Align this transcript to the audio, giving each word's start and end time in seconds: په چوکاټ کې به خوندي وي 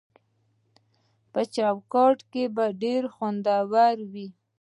په 1.31 1.41
چوکاټ 1.55 2.17
کې 2.31 2.43
به 2.55 2.65
خوندي 3.15 3.57
وي 4.11 4.27